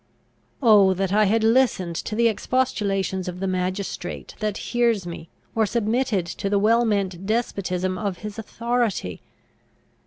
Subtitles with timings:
[0.63, 5.67] Oh, that I had listened to the expostulations of the magistrate that hears me, or
[5.67, 9.21] submitted to the well meant despotism of his authority!